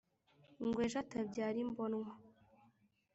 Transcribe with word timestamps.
ngo 0.67 0.77
ejo 0.85 0.97
atabyara 1.03 1.57
imbonwa 1.65 2.11